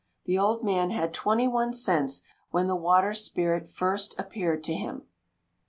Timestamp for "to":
4.63-4.73